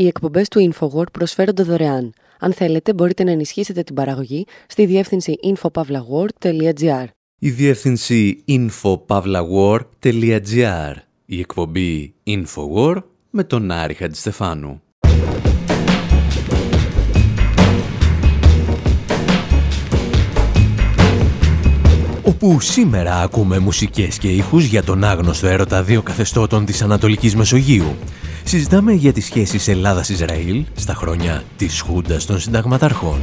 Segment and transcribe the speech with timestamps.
[0.00, 2.12] Οι εκπομπές του InfoWord προσφέρονται δωρεάν.
[2.38, 7.04] Αν θέλετε, μπορείτε να ενισχύσετε την παραγωγή στη διεύθυνση infopavlagor.gr.
[7.38, 10.94] Η διεύθυνση infopavlagor.gr.
[11.24, 14.82] Η εκπομπή InfoWord με τον Άρη Χατζηστεφάνου.
[22.24, 27.96] όπου σήμερα ακούμε μουσικές και ήχους για τον άγνωστο έρωτα δύο καθεστώτων της Ανατολικής Μεσογείου.
[28.44, 33.20] Συζητάμε για τις σχέσεις Ελλάδας-Ισραήλ στα χρόνια της Χούντας των Συνταγματαρχών.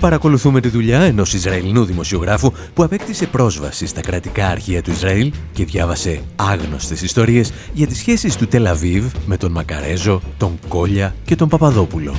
[0.00, 5.64] Παρακολουθούμε τη δουλειά ενός Ισραηλινού δημοσιογράφου που απέκτησε πρόσβαση στα κρατικά αρχεία του Ισραήλ και
[5.64, 11.48] διάβασε άγνωστες ιστορίες για τις σχέσεις του Τελαβίβ με τον Μακαρέζο, τον Κόλια και τον
[11.48, 12.14] Παπαδόπουλο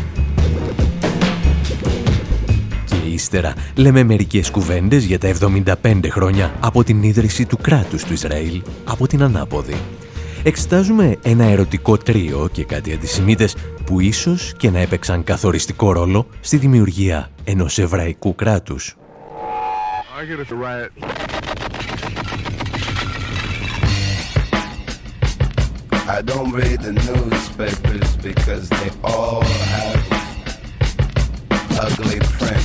[3.32, 5.34] ύστερα λέμε μερικές κουβέντες για τα
[5.84, 9.76] 75 χρόνια από την ίδρυση του κράτους του Ισραήλ από την Ανάποδη.
[10.44, 16.58] Εξετάζουμε ένα ερωτικό τρίο και κάτι αντισημίτες που ίσως και να έπαιξαν καθοριστικό ρόλο στη
[16.58, 18.96] δημιουργία ενός εβραϊκού κράτους.
[26.18, 30.20] I don't read the newspapers because they all have
[31.86, 32.59] ugly prints.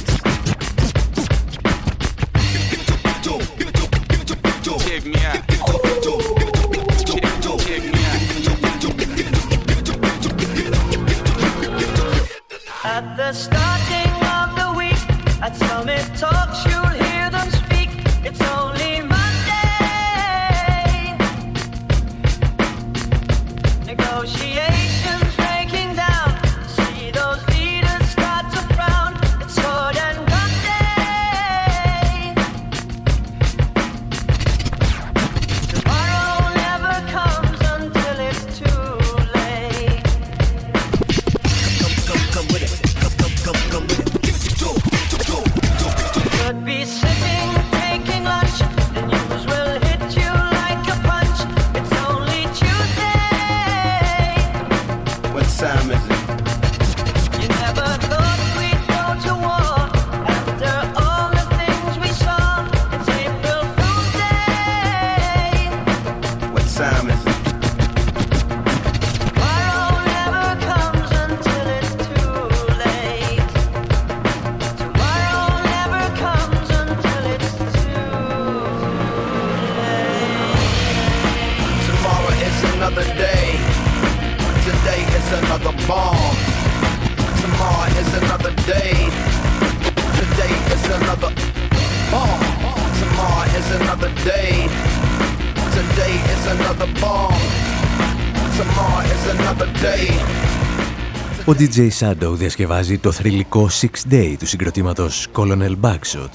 [101.47, 106.31] Ο DJ Shadow διασκευάζει το θρηλυκό Six Day του συγκροτήματος Colonel Backshot.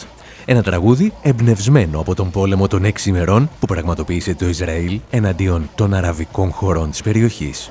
[0.45, 5.93] Ένα τραγούδι εμπνευσμένο από τον πόλεμο των έξι ημερών που πραγματοποίησε το Ισραήλ εναντίον των
[5.93, 7.69] αραβικών χωρών της περιοχής.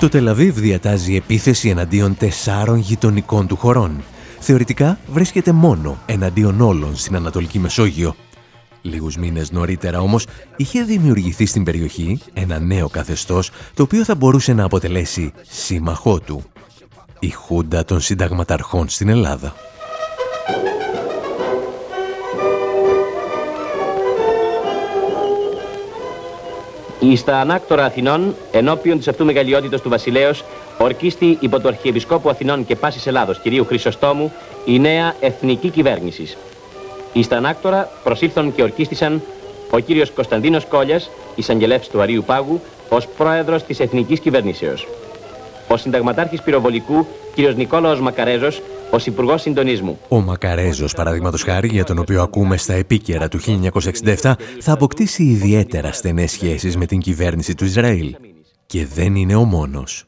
[0.00, 4.02] Το Τελαβίβ διατάζει επίθεση εναντίον τεσσάρων γειτονικών του χωρών.
[4.40, 8.14] Θεωρητικά βρίσκεται μόνο εναντίον όλων στην Ανατολική Μεσόγειο
[8.82, 10.26] Λίγους μήνες νωρίτερα όμως
[10.56, 16.42] είχε δημιουργηθεί στην περιοχή ένα νέο καθεστώς το οποίο θα μπορούσε να αποτελέσει σύμμαχό του.
[17.18, 19.54] Η Χούντα των Συνταγματαρχών στην Ελλάδα.
[27.16, 30.44] Στα ανάκτορα Αθηνών, ενώπιον της αυτού μεγαλειότητος του βασιλέως,
[30.78, 34.32] ορκίστη υπό του Αρχιεπισκόπου Αθηνών και Πάσης Ελλάδος, κυρίου Χρυσοστόμου,
[34.64, 36.36] η νέα εθνική κυβέρνησης.
[37.12, 39.22] Εις τα ανάκτορα προσήλθαν και ορκίστησαν
[39.70, 44.88] ο κύριος Κωνσταντίνος Κόλιας, εισαγγελεύς του Αρίου Πάγου, ως πρόεδρος της Εθνικής Κυβερνήσεως.
[45.68, 49.98] Ο συνταγματάρχης πυροβολικού, κύριος Νικόλαος Μακαρέζος, ως Υπουργός Συντονισμού.
[50.08, 55.92] Ο Μακαρέζος, παραδείγματος χάρη, για τον οποίο ακούμε στα επίκαιρα του 1967, θα αποκτήσει ιδιαίτερα
[55.92, 58.16] στενές σχέσεις με την κυβέρνηση του Ισραήλ.
[58.66, 60.04] Και δεν είναι ο μόνος.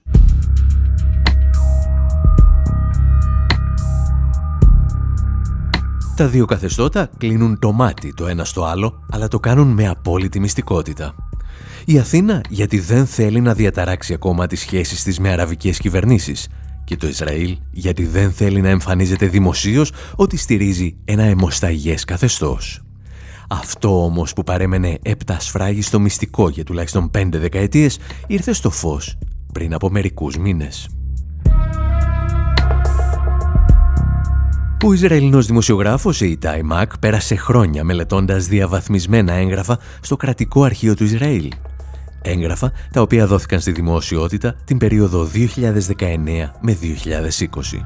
[6.16, 10.40] Τα δύο καθεστώτα κλείνουν το μάτι το ένα στο άλλο, αλλά το κάνουν με απόλυτη
[10.40, 11.14] μυστικότητα.
[11.84, 16.48] Η Αθήνα γιατί δεν θέλει να διαταράξει ακόμα τις σχέσεις της με αραβικές κυβερνήσεις
[16.84, 22.82] και το Ισραήλ γιατί δεν θέλει να εμφανίζεται δημοσίως ότι στηρίζει ένα αιμοσταγές καθεστώς.
[23.48, 25.36] Αυτό όμως που παρέμενε έπτα
[25.80, 29.18] στο μυστικό για τουλάχιστον πέντε δεκαετίες ήρθε στο φως
[29.52, 30.88] πριν από μερικούς μήνες.
[34.84, 41.48] Ο Ισραηλινός δημοσιογράφος Ιιτάι Μακ πέρασε χρόνια μελετώντας διαβαθμισμένα έγγραφα στο κρατικό αρχείο του Ισραήλ.
[42.22, 47.84] Έγγραφα τα οποία δόθηκαν στη δημοσιότητα την περίοδο 2019 με 2020.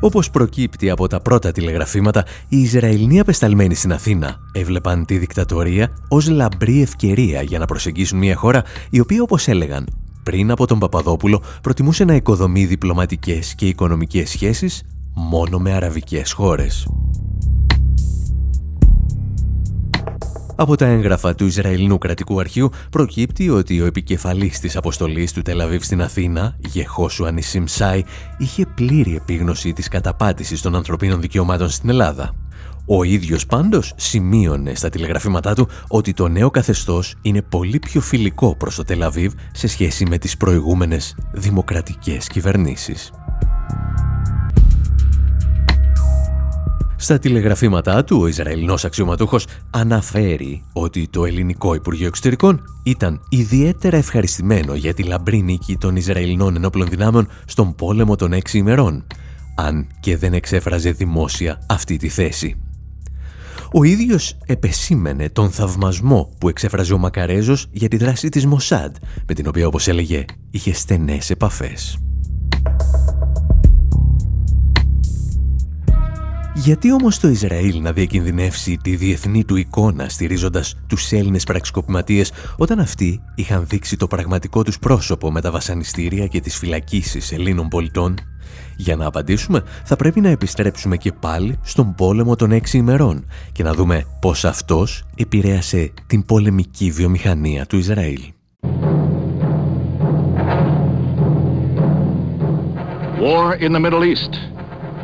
[0.00, 6.28] Όπως προκύπτει από τα πρώτα τηλεγραφήματα, οι Ισραηλοί απεσταλμένοι στην Αθήνα έβλεπαν τη δικτατορία ως
[6.28, 9.86] λαμπρή ευκαιρία για να προσεγγίσουν μια χώρα η οποία, όπως έλεγαν,
[10.26, 14.82] πριν από τον Παπαδόπουλο προτιμούσε να οικοδομεί διπλωματικές και οικονομικές σχέσεις
[15.14, 16.88] μόνο με αραβικές χώρες.
[20.56, 25.82] Από τα έγγραφα του Ισραηλινού κρατικού αρχείου προκύπτει ότι ο επικεφαλής της αποστολής του Τελαβίβ
[25.82, 28.02] στην Αθήνα, Γεχόσου Ανισίμ Σάι,
[28.38, 32.45] είχε πλήρη επίγνωση της καταπάτησης των ανθρωπίνων δικαιωμάτων στην Ελλάδα.
[32.88, 38.56] Ο ίδιος πάντως σημείωνε στα τηλεγραφήματά του ότι το νέο καθεστώς είναι πολύ πιο φιλικό
[38.56, 43.12] προς το Τελαβίβ σε σχέση με τις προηγούμενες δημοκρατικές κυβερνήσεις.
[46.96, 54.74] Στα τηλεγραφήματά του, ο Ισραηλινός αξιωματούχος αναφέρει ότι το ελληνικό Υπουργείο Εξωτερικών ήταν ιδιαίτερα ευχαριστημένο
[54.74, 59.06] για τη λαμπρή νίκη των Ισραηλινών ενόπλων δυνάμεων στον πόλεμο των έξι ημερών,
[59.56, 62.65] αν και δεν εξέφραζε δημόσια αυτή τη θέση.
[63.78, 68.96] Ο ίδιος επεσήμενε τον θαυμασμό που εξέφραζε ο Μακαρέζος για τη δράση της Μοσάντ,
[69.28, 71.98] με την οποία όπως έλεγε είχε στενές επαφές.
[76.58, 82.78] Γιατί όμως το Ισραήλ να διακινδυνεύσει τη διεθνή του εικόνα στηρίζοντας τους Έλληνες πραξικοπηματίες όταν
[82.78, 88.14] αυτοί είχαν δείξει το πραγματικό τους πρόσωπο με τα βασανιστήρια και τις φυλακίσεις Ελλήνων πολιτών;
[88.76, 93.62] Για να απαντήσουμε θα πρέπει να επιστρέψουμε και πάλι στον πόλεμο των έξι ημερών και
[93.62, 98.20] να δούμε πώς αυτός επηρέασε την πολεμική βιομηχανία του Ισραήλ.
[103.20, 104.55] War in the Middle East.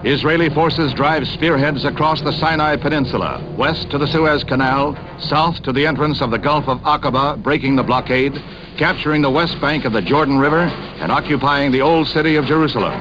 [0.05, 5.73] Israeli forces drive spearheads across the Sinai Peninsula, west to the Suez Canal, south to
[5.73, 8.43] the entrance of the Gulf of Aqaba, breaking the blockade,
[8.77, 10.63] capturing the west bank of the Jordan River,
[10.99, 12.93] and occupying the old city of Jerusalem.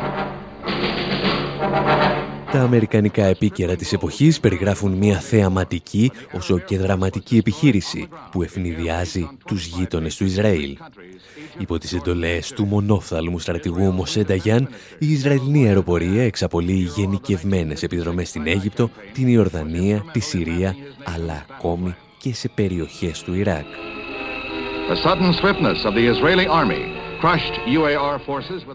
[2.51, 9.65] Τα αμερικανικά επίκαιρα της εποχής περιγράφουν μια θεαματική όσο και δραματική επιχείρηση που ευνηδιάζει τους
[9.65, 10.77] γείτονες του Ισραήλ.
[11.57, 14.69] Υπό τις εντολές του μονόφθαλμου στρατηγού Μοσέντα Γιάν,
[14.99, 22.33] η Ισραηλινή αεροπορία εξαπολύει γενικευμένες επιδρομές στην Αίγυπτο, την Ιορδανία, τη Συρία, αλλά ακόμη και
[22.33, 23.65] σε περιοχές του Ιράκ.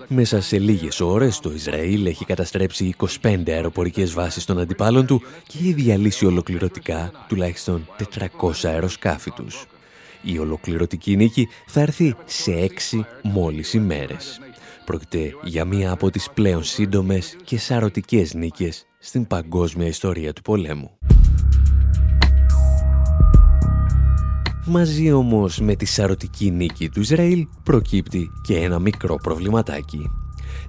[0.08, 5.58] Μέσα σε λίγες ώρες το Ισραήλ έχει καταστρέψει 25 αεροπορικές βάσεις των αντιπάλων του και
[5.58, 7.86] έχει διαλύσει ολοκληρωτικά τουλάχιστον
[8.40, 9.66] 400 αεροσκάφη τους.
[10.22, 14.40] Η ολοκληρωτική νίκη θα έρθει σε έξι μόλις ημέρες.
[14.84, 20.90] Πρόκειται για μία από τις πλέον σύντομες και σαρωτικές νίκες στην παγκόσμια ιστορία του πολέμου.
[24.68, 30.10] Μαζί όμως με τη σαρωτική νίκη του Ισραήλ προκύπτει και ένα μικρό προβληματάκι.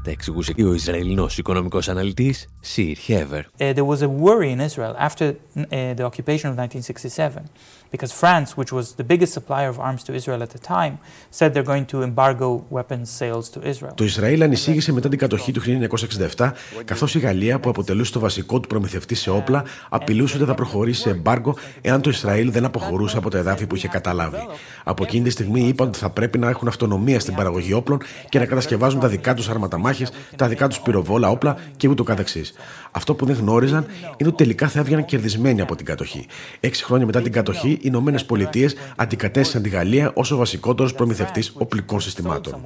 [0.03, 3.43] Τα εξηγούσε και ο Ισραηλινός οικονομικός αναλυτής Σιρ Χέβερ.
[3.43, 7.43] Uh, there was a worry in Israel after uh, the occupation of 1967
[7.91, 10.93] because France, which was the biggest supplier of arms to Israel at the time,
[11.29, 13.93] said they're going to embargo weapons sales to Israel.
[13.95, 15.61] Το Ισραήλ ανησύγησε μετά την κατοχή του
[16.35, 16.51] 1967,
[16.85, 21.01] καθώς η Γαλλία, που αποτελούσε το βασικό του προμηθευτή σε όπλα, απειλούσε ότι θα προχωρήσει
[21.01, 24.47] σε εμπάργκο εάν το Ισραήλ δεν αποχωρούσε από τα εδάφη που είχε καταλάβει.
[24.83, 28.39] Από εκείνη τη στιγμή είπαν ότι θα πρέπει να έχουν αυτονομία στην παραγωγή όπλων και
[28.39, 32.53] να κατασκευάζουν τα δικά τους αρματαμάχε, τα δικά τους πυροβόλα όπλα και ούτω καθεξής.
[32.91, 33.85] Αυτό που δεν γνώριζαν
[34.17, 36.25] είναι ότι τελικά θα έβγαιναν κερδισμένοι από την κατοχή.
[36.59, 41.53] Έξι χρόνια μετά την κατοχή, οι Ηνωμένες Πολιτείες αντικατέστησαν τη Γαλλία ως ο βασικότερος προμηθευτής
[41.57, 42.61] οπλικών συστημάτων.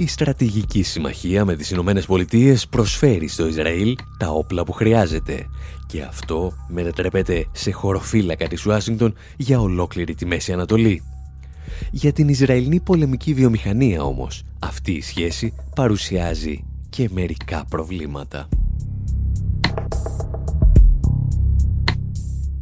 [0.00, 5.46] Η στρατηγική συμμαχία με τις Ηνωμένες Πολιτείες προσφέρει στο Ισραήλ τα όπλα που χρειάζεται
[5.86, 11.02] και αυτό μετατρέπεται σε χωροφύλακα της Ουάσιγκτον για ολόκληρη τη Μέση Ανατολή.
[11.90, 18.48] Για την Ισραηλινή πολεμική βιομηχανία όμως, αυτή η σχέση παρουσιάζει και μερικά προβλήματα.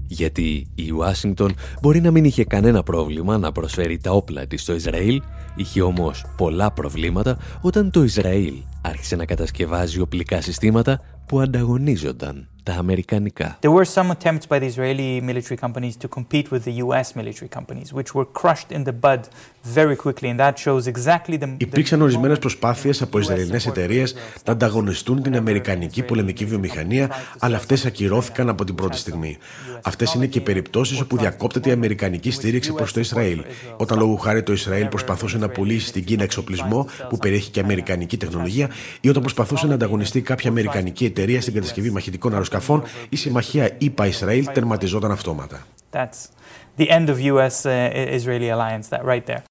[0.06, 4.74] Γιατί η Ουάσιγκτον μπορεί να μην είχε κανένα πρόβλημα να προσφέρει τα όπλα της στο
[4.74, 5.22] Ισραήλ,
[5.56, 12.74] είχε όμως πολλά προβλήματα όταν το Ισραήλ άρχισε να κατασκευάζει οπλικά συστήματα που ανταγωνίζονταν τα
[12.74, 13.58] αμερικανικά.
[13.60, 17.50] There were some attempts by the Israeli military companies to compete with the US military
[17.58, 19.20] companies, which were crushed in the bud
[19.78, 21.54] very quickly, and that shows exactly the...
[21.56, 28.48] Υπήρξαν ορισμένες προσπάθειες από Ισραηλινές εταιρείες να ανταγωνιστούν την αμερικανική πολεμική βιομηχανία, αλλά αυτές ακυρώθηκαν
[28.48, 29.36] από την πρώτη στιγμή.
[29.82, 33.44] Αυτές είναι και οι περιπτώσεις όπου διακόπτεται η αμερικανική στήριξη προς το Ισραήλ.
[33.76, 38.16] Όταν λόγω χάρη το Ισραήλ προσπαθούσε να πουλήσει στην Κίνα εξοπλισμό που περιέχει και αμερικανική
[38.16, 38.70] τεχνολογία
[39.00, 42.54] ή όταν προσπαθούσε να ανταγωνιστεί κάποια αμερικανική εταιρεία στην κατασκευή μαχητικών αεροσκαφών,
[43.08, 45.66] η συμμαχία ΙΠΑ-Ισραήλ τερματιζόταν αυτόματα.
[45.92, 46.30] That's
[46.78, 49.42] the end of US-Israeli alliance, that right there.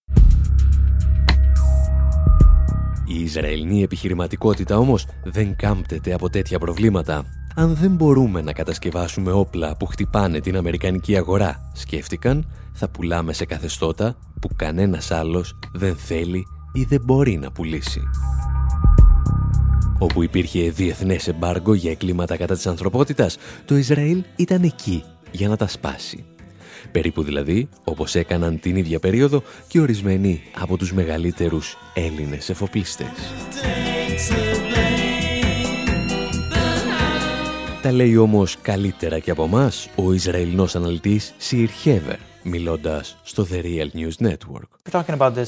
[3.07, 7.25] Η Ισραηλινή επιχειρηματικότητα όμως δεν κάμπτεται από τέτοια προβλήματα.
[7.55, 13.45] Αν δεν μπορούμε να κατασκευάσουμε όπλα που χτυπάνε την Αμερικανική αγορά, σκέφτηκαν, θα πουλάμε σε
[13.45, 18.01] καθεστώτα που κανένας άλλος δεν θέλει ή δεν μπορεί να πουλήσει.
[19.99, 25.55] Όπου υπήρχε διεθνές εμπάργκο για εγκλήματα κατά της ανθρωπότητας, το Ισραήλ ήταν εκεί για να
[25.55, 26.23] τα σπάσει.
[26.91, 33.07] Περίπου δηλαδή όπως έκαναν την ίδια περίοδο και ορισμένοι από τους μεγαλύτερους Έλληνες εφοπλιστές.
[37.81, 43.61] Τα λέει όμως καλύτερα και από μας ο Ισραηλινός αναλυτής Σιρ Χέβερ, μιλώντας στο The
[43.63, 44.69] Real News Network.
[44.83, 45.45] We're talking about the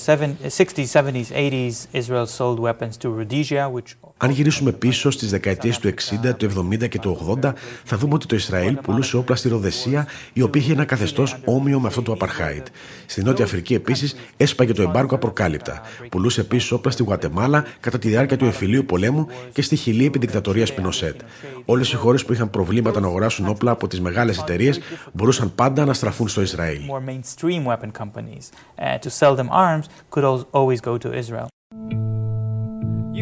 [0.57, 5.87] 60s, 70s, 80s, Israel sold weapons to Rhodesia, which αν γυρίσουμε πίσω στις δεκαετίες του
[5.87, 10.07] 60, του 70 και του 80, θα δούμε ότι το Ισραήλ πουλούσε όπλα στη Ροδεσία,
[10.33, 12.67] η οποία είχε ένα καθεστώς όμοιο με αυτό του Απαρχάιτ.
[13.05, 15.81] Στη Νότια Αφρική επίσης έσπαγε το εμπάρκο απροκάλυπτα.
[16.09, 20.19] Πουλούσε επίσης όπλα στη Γουατεμάλα κατά τη διάρκεια του εμφυλίου πολέμου και στη Χιλή επί
[20.19, 21.21] δικτατορίας Πινοσέτ.
[21.65, 24.79] Όλες οι χώρες που είχαν προβλήματα να αγοράσουν όπλα από τις μεγάλες εταιρείες
[25.13, 26.81] μπορούσαν πάντα να στραφούν στο Ισραήλ.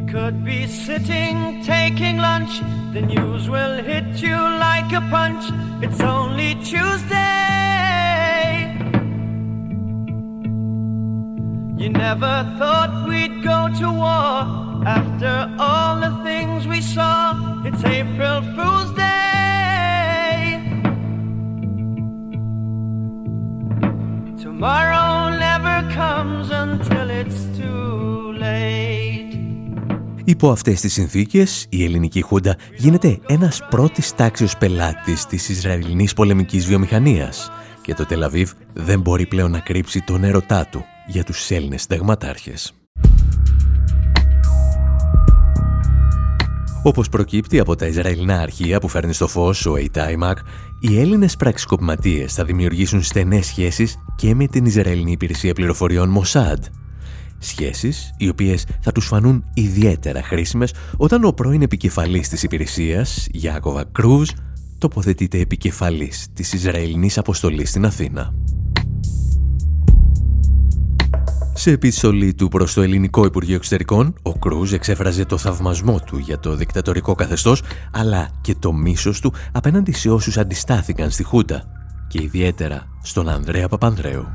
[0.08, 2.62] Could be sitting taking lunch,
[2.94, 5.44] the news will hit you like a punch.
[5.84, 7.36] It's only Tuesday.
[11.78, 17.64] You never thought we'd go to war after all the things we saw.
[17.66, 19.06] It's April Fool's Day.
[24.42, 28.95] Tomorrow never comes until it's too late.
[30.28, 36.66] Υπό αυτές τις συνθήκες, η ελληνική χούντα γίνεται ένας πρώτης τάξης πελάτης της Ισραηλινής πολεμικής
[36.66, 37.52] βιομηχανίας
[37.82, 42.74] και το Τελαβίβ δεν μπορεί πλέον να κρύψει τον έρωτά του για τους Έλληνες συνταγματάρχες.
[46.84, 50.38] Όπως προκύπτει από τα Ισραηλινά αρχεία που φέρνει στο φως ο Ειτάιμακ,
[50.80, 56.64] οι Έλληνες πραξικοπηματίες θα δημιουργήσουν στενές σχέσεις και με την Ισραηλινή Υπηρεσία Πληροφοριών Μοσάντ,
[57.40, 63.84] Σχέσεις οι οποίες θα τους φανούν ιδιαίτερα χρήσιμες όταν ο πρώην επικεφαλής της υπηρεσίας, Γιάκοβα
[63.92, 64.30] Κρούζ,
[64.78, 68.34] τοποθετείται επικεφαλής της Ισραηλινής αποστολής στην Αθήνα.
[71.58, 76.40] Σε επιστολή του προς το Ελληνικό Υπουργείο Εξωτερικών, ο Κρούζ εξέφραζε το θαυμασμό του για
[76.40, 77.62] το δικτατορικό καθεστώς,
[77.92, 81.64] αλλά και το μίσος του απέναντι σε όσους αντιστάθηκαν στη Χούντα
[82.08, 84.28] και ιδιαίτερα στον Ανδρέα Παπανδρέου.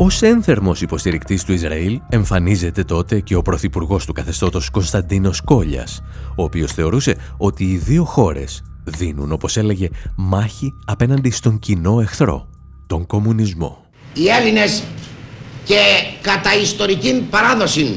[0.00, 6.02] Ως ένθερμος υποστηρικτής του Ισραήλ εμφανίζεται τότε και ο πρωθυπουργός του καθεστώτος Κωνσταντίνος Κόλιας,
[6.36, 12.48] ο οποίος θεωρούσε ότι οι δύο χώρες δίνουν, όπως έλεγε, μάχη απέναντι στον κοινό εχθρό,
[12.86, 13.84] τον κομμουνισμό.
[14.14, 14.82] Οι Έλληνες
[15.64, 15.80] και
[16.20, 17.96] κατά ιστορική παράδοση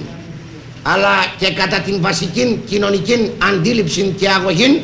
[0.83, 4.83] αλλά και κατά την βασική κοινωνική αντίληψη και αγωγή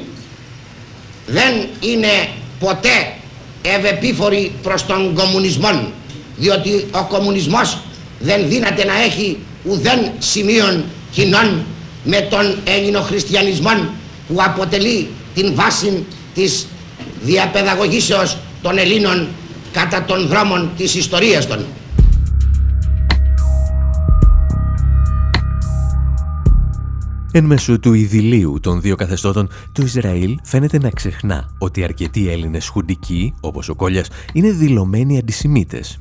[1.27, 3.13] δεν είναι ποτέ
[3.61, 5.91] ευεπίφοροι προς τον κομμουνισμό
[6.37, 7.77] διότι ο κομμουνισμός
[8.19, 11.63] δεν δύναται να έχει ουδέν σημείων κοινών
[12.03, 13.71] με τον Έλληνο χριστιανισμό
[14.27, 16.67] που αποτελεί την βάση της
[17.23, 19.27] διαπαιδαγωγήσεως των Ελλήνων
[19.71, 21.65] κατά των δρόμων της ιστορίας των.
[27.31, 32.67] Εν μέσω του ειδηλίου των δύο καθεστώτων, το Ισραήλ φαίνεται να ξεχνά ότι αρκετοί Έλληνες
[32.67, 35.99] χουντικοί, όπως ο Κόλιας, είναι δηλωμένοι αντισημίτες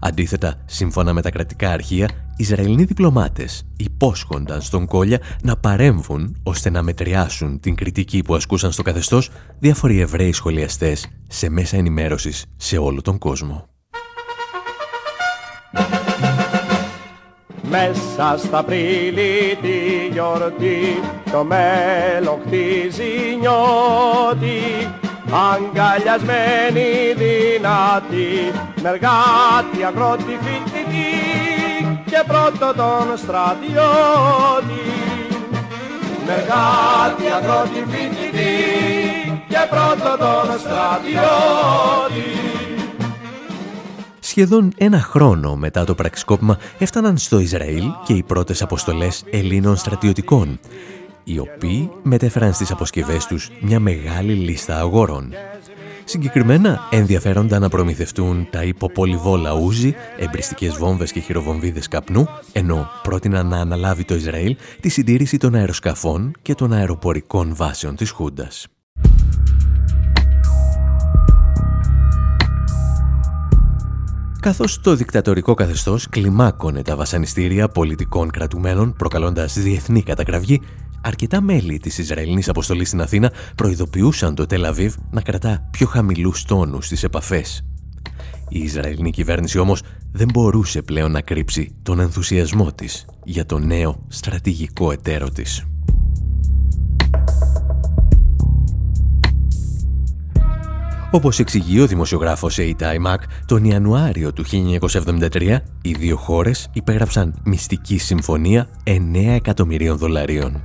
[0.00, 6.82] Αντίθετα, σύμφωνα με τα κρατικά αρχεία, Ισραηλινοί διπλωμάτες υπόσχονταν στον Κόλια να παρέμβουν ώστε να
[6.82, 13.02] μετριάσουν την κριτική που ασκούσαν στο καθεστώς διάφοροι Εβραίοι σχολιαστές σε μέσα ενημέρωσης σε όλο
[13.02, 13.68] τον κόσμο.
[17.70, 21.00] Μέσα στα πρίλη τη γιορτή
[21.32, 24.88] το μέλλον χτίζει νιώτη
[25.32, 31.10] αγκαλιασμένη δυνατή μεργάτη αγρότη φοιτητή
[32.04, 34.84] και πρώτο τον στρατιώτη
[36.26, 42.30] Μεργάτη, αγρότη, φοιτητή και πρώτο τον στρατιώτη.
[44.20, 50.58] Σχεδόν ένα χρόνο μετά το πραξικόπημα έφταναν στο Ισραήλ και οι πρώτες αποστολές Ελλήνων στρατιωτικών,
[51.24, 55.32] οι οποίοι μετέφεραν στις αποσκευές τους μια μεγάλη λίστα αγόρων.
[56.10, 63.56] Συγκεκριμένα ενδιαφέρονταν να προμηθευτούν τα υποπολιβόλα ούζι, εμπριστικές βόμβες και χειροβομβίδες καπνού, ενώ πρότειναν να
[63.56, 68.66] αναλάβει το Ισραήλ τη συντήρηση των αεροσκαφών και των αεροπορικών βάσεων της Χούντας.
[74.40, 80.60] Καθώς το δικτατορικό καθεστώς κλιμάκωνε τα βασανιστήρια πολιτικών κρατουμένων προκαλώντας διεθνή κατακραυγή,
[81.02, 86.86] αρκετά μέλη της Ισραηλινής αποστολής στην Αθήνα προειδοποιούσαν το Τελαβίβ να κρατά πιο χαμηλούς τόνους
[86.86, 87.64] στις επαφές.
[88.48, 94.04] Η Ισραηλινή κυβέρνηση όμως δεν μπορούσε πλέον να κρύψει τον ενθουσιασμό της για το νέο
[94.08, 95.64] στρατηγικό εταίρο της.
[101.12, 103.06] Όπως εξηγεί ο δημοσιογράφος A.T.I.
[103.06, 103.16] Mac,
[103.46, 110.62] τον Ιανουάριο του 1973 οι δύο χώρες υπέγραψαν μυστική συμφωνία 9 εκατομμυρίων δολαρίων.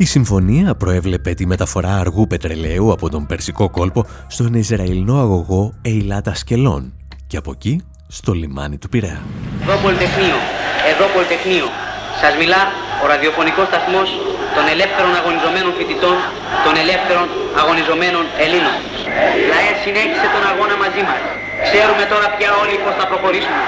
[0.00, 6.34] Η συμφωνία προέβλεπε τη μεταφορά αργού πετρελαίου από τον Περσικό κόλπο στον Ισραηλινό αγωγό Ειλάτα
[6.34, 6.92] Σκελών
[7.26, 9.22] και από εκεί στο λιμάνι του Πειραιά.
[9.62, 10.38] Εδώ Πολυτεχνείο,
[10.92, 11.66] εδώ Πολυτεχνείο.
[12.20, 12.62] Σας μιλά
[13.04, 14.08] ο ραδιοφωνικός σταθμός
[14.58, 16.16] των ελεύθερων αγωνιζομένων φοιτητών,
[16.64, 17.26] των ελεύθερων
[17.60, 18.76] αγωνιζομένων Ελλήνων.
[19.50, 21.20] Λαέ συνέχισε τον αγώνα μαζί μας.
[21.66, 23.60] Ξέρουμε τώρα πια όλοι πώς θα προχωρήσουμε.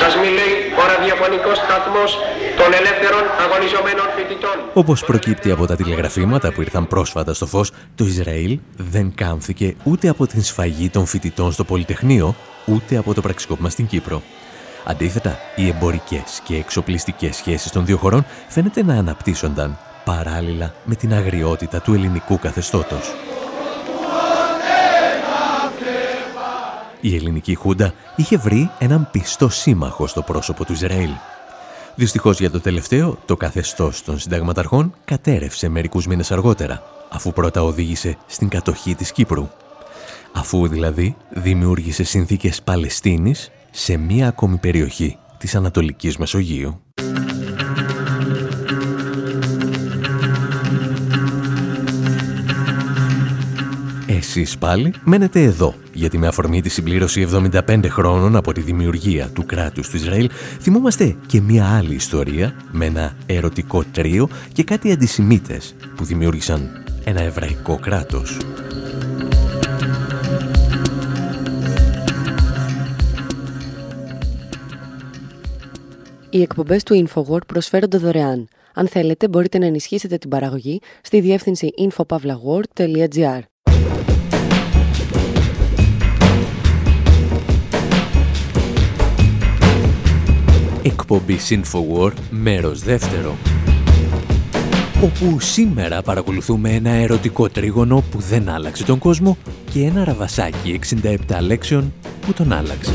[0.00, 0.48] Σας μιλεί
[0.80, 2.10] ο ραδιοφωνικός σταθμός
[2.60, 4.56] των ελεύθερων αγωνιζομένων φοιτητών.
[4.82, 8.52] Όπως προκύπτει από τα τηλεγραφήματα που ήρθαν πρόσφατα στο φως, το Ισραήλ
[8.92, 12.28] δεν κάμφθηκε ούτε από την σφαγή των φοιτητών στο Πολυτεχνείο,
[12.64, 14.18] ούτε από το πραξικόπημα στην Κύπρο.
[14.84, 21.12] Αντίθετα, οι εμπορικές και εξοπλιστικές σχέσεις των δύο χωρών φαίνεται να αναπτύσσονταν παράλληλα με την
[21.14, 23.14] αγριότητα του ελληνικού καθεστώτος.
[27.00, 31.10] Η ελληνική Χούντα είχε βρει έναν πιστό σύμμαχο στο πρόσωπο του Ισραήλ.
[31.94, 38.16] Δυστυχώς για το τελευταίο, το καθεστώς των συνταγματαρχών κατέρευσε μερικούς μήνες αργότερα, αφού πρώτα οδήγησε
[38.26, 39.48] στην κατοχή της Κύπρου.
[40.32, 46.80] Αφού δηλαδή δημιούργησε συνθήκες Παλαιστίνης σε μία ακόμη περιοχή της Ανατολικής Μεσογείου.
[54.38, 57.28] Εσείς πάλι μένετε εδώ, γιατί με αφορμή τη συμπλήρωση
[57.66, 62.84] 75 χρόνων από τη δημιουργία του κράτους του Ισραήλ, θυμόμαστε και μία άλλη ιστορία με
[62.84, 68.38] ένα ερωτικό τρίο και κάτι αντισημίτες που δημιούργησαν ένα εβραϊκό κράτος.
[76.30, 78.48] Οι εκπομπές του InfoWord προσφέρονται δωρεάν.
[78.74, 83.40] Αν θέλετε, μπορείτε να ενισχύσετε την παραγωγή στη διεύθυνση infopavlagor.gr.
[90.86, 93.36] Εκπομπή Infowar, μέρος δεύτερο.
[95.02, 99.36] Όπου σήμερα παρακολουθούμε ένα ερωτικό τρίγωνο που δεν άλλαξε τον κόσμο
[99.72, 102.92] και ένα ραβασάκι 67 λέξεων που τον άλλαξε.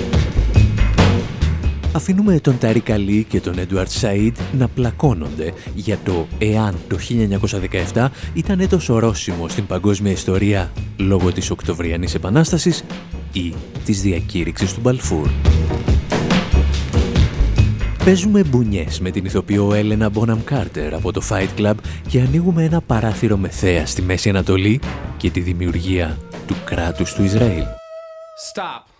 [1.91, 6.97] Αφήνουμε τον Τάρι Καλή και τον Έντουαρτ Σαΐντ να πλακώνονται για το εάν το
[7.93, 12.83] 1917 ήταν έτος ορόσημο στην παγκόσμια ιστορία λόγω της Οκτωβριανής Επανάστασης
[13.33, 13.53] ή
[13.85, 15.27] της διακήρυξης του Μπαλφούρ.
[18.11, 21.73] Παίζουμε μπουνιές με την ηθοποιό Έλενα Μπόναμ Κάρτερ από το Fight Club
[22.07, 24.79] και ανοίγουμε ένα παράθυρο με θέα στη Μέση Ανατολή
[25.17, 27.63] και τη δημιουργία του κράτους του Ισραήλ.
[28.53, 28.90] Stop.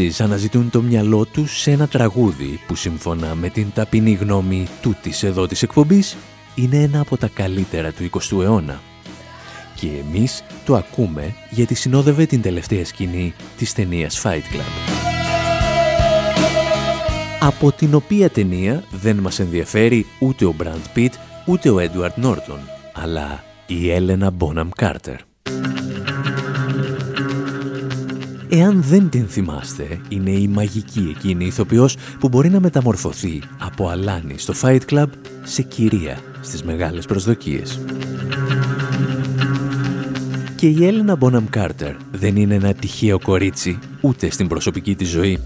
[0.00, 5.22] Pixies αναζητούν το μυαλό τους σε ένα τραγούδι που σύμφωνα με την ταπεινή γνώμη τούτης
[5.22, 6.16] εδώ της εκπομπής
[6.54, 8.80] είναι ένα από τα καλύτερα του 20ου αιώνα.
[9.74, 14.92] Και εμείς το ακούμε γιατί συνόδευε την τελευταία σκηνή της ταινίας Fight Club.
[17.40, 21.12] Από την οποία ταινία δεν μας ενδιαφέρει ούτε ο Brand Pitt
[21.46, 22.60] ούτε ο Edward Norton,
[22.92, 25.16] αλλά η Έλενα Bonham Carter.
[28.52, 34.38] Εάν δεν την θυμάστε, είναι η μαγική εκείνη ηθοποιός που μπορεί να μεταμορφωθεί από αλάνη
[34.38, 35.06] στο Fight Club
[35.42, 37.80] σε κυρία στις μεγάλες προσδοκίες.
[40.56, 45.38] Και η Έλενα Μπόναμ Κάρτερ δεν είναι ένα τυχαίο κορίτσι ούτε στην προσωπική της ζωή.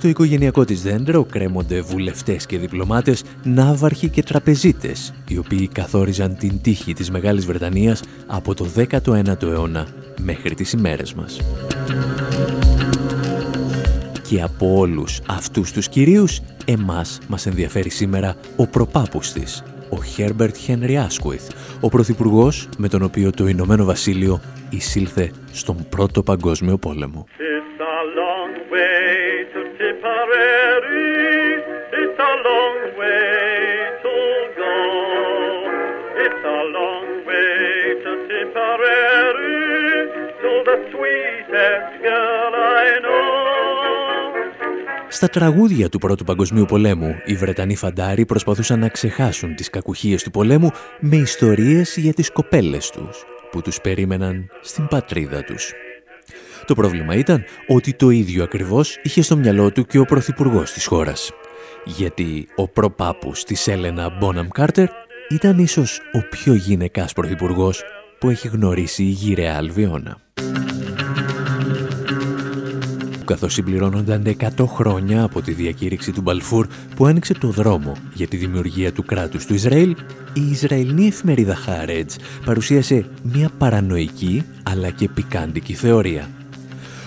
[0.00, 6.60] Στο οικογενειακό της δέντρο κρέμονται βουλευτές και διπλωμάτες, ναύαρχοι και τραπεζίτες, οι οποίοι καθόριζαν την
[6.62, 9.86] τύχη της Μεγάλης Βρετανίας από το 19ο αιώνα
[10.20, 11.40] μέχρι τις ημέρες μας.
[14.28, 20.54] Και από όλους αυτούς τους κυρίους, εμάς μας ενδιαφέρει σήμερα ο προπάπους της, ο Herbert
[20.66, 27.26] Henry Asquith, ο πρωθυπουργός με τον οποίο το Ηνωμένο Βασίλειο εισήλθε στον Πρώτο Παγκόσμιο Πόλεμο.
[45.22, 50.30] Στα τραγούδια του Πρώτου Παγκοσμίου Πολέμου, οι Βρετανοί φαντάροι προσπαθούσαν να ξεχάσουν τις κακουχίες του
[50.30, 55.72] πολέμου με ιστορίες για τις κοπέλες τους, που τους περίμεναν στην πατρίδα τους.
[56.70, 60.86] Το πρόβλημα ήταν ότι το ίδιο ακριβώς είχε στο μυαλό του και ο Πρωθυπουργός της
[60.86, 61.30] χώρας.
[61.84, 64.88] Γιατί ο προπάπους της Έλενα Μπόναμ Κάρτερ
[65.28, 67.82] ήταν ίσως ο πιο γυναικάς Πρωθυπουργός
[68.18, 70.16] που έχει γνωρίσει η γυραιά Αλβιώνα
[73.24, 78.36] καθώς συμπληρώνονταν 100 χρόνια από τη διακήρυξη του Μπαλφούρ που άνοιξε το δρόμο για τη
[78.36, 79.96] δημιουργία του κράτους του Ισραήλ,
[80.32, 86.28] η Ισραηλινή εφημερίδα Χάρετζ παρουσίασε μια παρανοϊκή αλλά και πικάντικη θεωρία.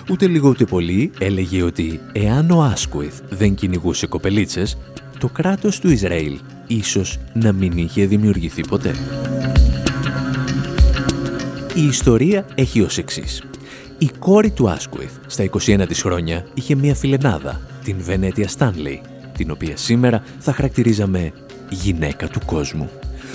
[0.10, 4.78] Ούτε λίγο ούτε πολύ έλεγε ότι εάν ο Άσκουιθ δεν κυνηγούσε κοπελίτσες,
[5.20, 8.96] το κράτος του Ισραήλ ίσως να μην είχε δημιουργηθεί ποτέ.
[11.76, 13.44] Η ιστορία έχει ως εξής.
[13.98, 19.02] Η κόρη του Άσκουιθ στα 21 της χρόνια είχε μία φιλενάδα, την Βενέτια Στάνλεϊ,
[19.38, 21.32] την οποία σήμερα θα χαρακτηρίζαμε
[21.70, 22.90] γυναίκα του κόσμου.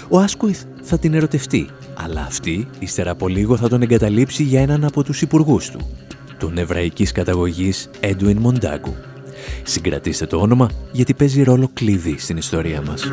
[0.09, 4.85] Ο Άσκουιθ θα την ερωτευτεί, αλλά αυτή ύστερα από λίγο θα τον εγκαταλείψει για έναν
[4.85, 5.81] από τους υπουργούς του,
[6.39, 8.95] τον εβραϊκής καταγωγής Έντουιν Μοντάγκου.
[9.63, 13.11] Συγκρατήστε το όνομα γιατί παίζει ρόλο κλειδί στην ιστορία μας.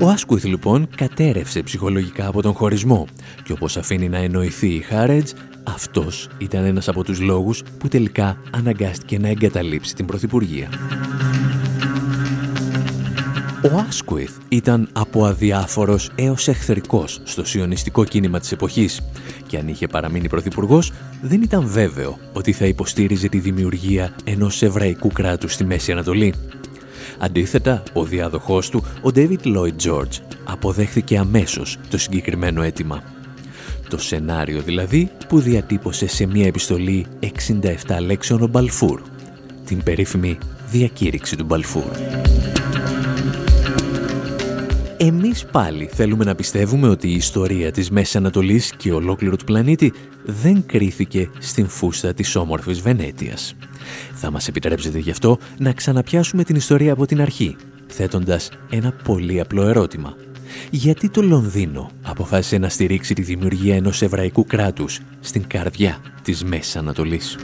[0.00, 3.06] Ο Άσκουιθ λοιπόν κατέρευσε ψυχολογικά από τον χωρισμό
[3.42, 5.30] και όπως αφήνει να εννοηθεί η Χάρετζ,
[5.62, 10.68] αυτός ήταν ένας από τους λόγους που τελικά αναγκάστηκε να εγκαταλείψει την Πρωθυπουργία.
[13.62, 19.00] Ο Άσκουιθ ήταν από αδιάφορος έως εχθρικός στο σιωνιστικό κίνημα της εποχής
[19.46, 20.92] και αν είχε παραμείνει πρωθυπουργός,
[21.22, 26.34] δεν ήταν βέβαιο ότι θα υποστήριζε τη δημιουργία ενός εβραϊκού κράτους στη Μέση Ανατολή.
[27.18, 33.02] Αντίθετα, ο διάδοχός του, ο David Lloyd George, αποδέχθηκε αμέσως το συγκεκριμένο αίτημα.
[33.88, 39.00] Το σενάριο δηλαδή που διατύπωσε σε μια επιστολή 67 λέξεων ο Μπαλφούρ,
[39.64, 40.38] την περίφημη
[40.70, 41.96] διακήρυξη του Μπαλφούρ.
[45.00, 49.92] Εμείς πάλι θέλουμε να πιστεύουμε ότι η ιστορία της Μέσης Ανατολής και ολόκληρου του πλανήτη
[50.24, 53.54] δεν κρίθηκε στην φούστα της όμορφης Βενέτιας.
[54.14, 57.56] Θα μας επιτρέψετε γι' αυτό να ξαναπιάσουμε την ιστορία από την αρχή,
[57.86, 60.16] θέτοντας ένα πολύ απλό ερώτημα.
[60.70, 66.76] Γιατί το Λονδίνο αποφάσισε να στηρίξει τη δημιουργία ενός εβραϊκού κράτους στην καρδιά της Μέσης
[66.76, 67.36] Ανατολής;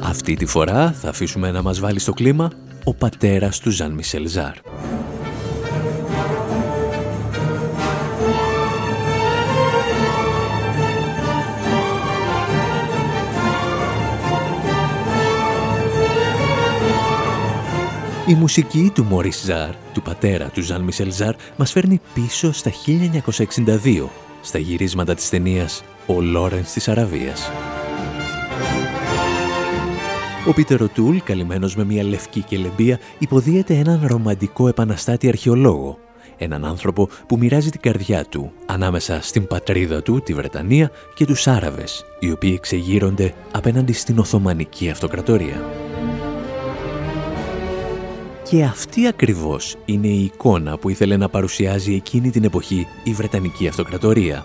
[0.00, 2.50] Αυτή τη φορά θα αφήσουμε να μας βάλει στο κλίμα
[2.90, 4.54] ο πατέρας του Ζαν Μισελ Ζάρ.
[18.26, 22.70] Η μουσική του Μωρίς Ζάρ, του πατέρα του Ζαν Μισελ Ζάρ, μας φέρνει πίσω στα
[22.70, 24.08] 1962,
[24.42, 27.50] στα γυρίσματα της ταινίας «Ο Λόρενς της Αραβίας».
[30.48, 35.98] Ο Πίτερ Τούλ, καλυμμένος με μια λευκή κελεμπία, υποδίεται έναν ρομαντικό επαναστάτη αρχαιολόγο.
[36.36, 41.46] Έναν άνθρωπο που μοιράζει την καρδιά του ανάμεσα στην πατρίδα του, τη Βρετανία, και τους
[41.46, 45.64] Άραβες, οι οποίοι εξεγείρονται απέναντι στην Οθωμανική Αυτοκρατορία.
[48.42, 53.68] Και αυτή ακριβώς είναι η εικόνα που ήθελε να παρουσιάζει εκείνη την εποχή η Βρετανική
[53.68, 54.44] Αυτοκρατορία.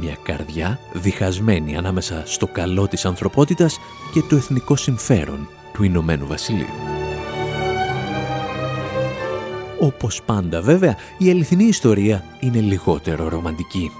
[0.00, 3.78] Μια καρδιά διχασμένη ανάμεσα στο καλό της ανθρωπότητας
[4.12, 6.66] και το εθνικό συμφέρον του Ηνωμένου Βασιλείου.
[9.80, 13.90] Όπως πάντα βέβαια, η αληθινή ιστορία είναι λιγότερο ρομαντική.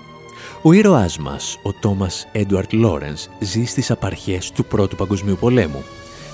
[0.63, 5.85] Ο ήρωάς μας, ο Τόμας Έντουαρτ Λόρενς, ζει στις απαρχές του Πρώτου Παγκοσμίου Πολέμου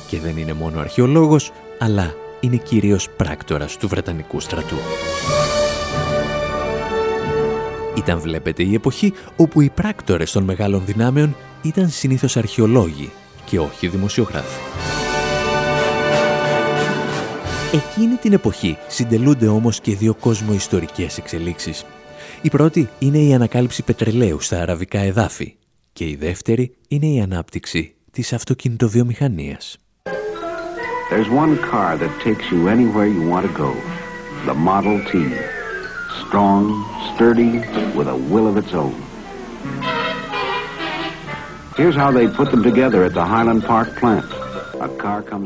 [0.08, 4.76] και δεν είναι μόνο αρχαιολόγος, αλλά είναι κυρίως πράκτορας του Βρετανικού στρατού.
[7.96, 13.10] Ήταν βλέπετε η εποχή όπου οι πράκτορες των μεγάλων δυνάμεων ήταν συνήθως αρχαιολόγοι
[13.44, 14.60] και όχι δημοσιογράφοι.
[17.72, 21.84] Εκείνη την εποχή συντελούνται όμως και δύο κόσμοϊστορικές εξελίξεις.
[22.42, 25.56] Η πρώτη είναι η ανακάλυψη πετρελαίου στα αραβικά εδάφη
[25.92, 29.78] και η δεύτερη είναι η ανάπτυξη της αυτοκινητοβιομηχανίας.
[31.10, 33.70] There's one car that takes you anywhere you want to go.
[34.46, 35.10] The Model T.
[36.26, 36.64] Strong,
[37.10, 37.52] sturdy,
[37.96, 38.94] with a will of its own.
[41.76, 44.28] Here's how they put them together at the Highland Park plant.